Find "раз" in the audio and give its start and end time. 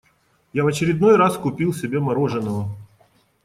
1.15-1.37